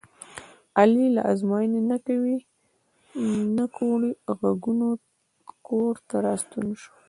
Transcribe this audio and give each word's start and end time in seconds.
علي 0.79 1.05
له 1.15 1.21
ازموینې 1.31 1.81
نه 3.57 3.65
کوړی 3.77 4.11
غوږونه 4.39 4.87
کورته 5.67 6.15
راستون 6.27 6.65
شو. 6.81 6.93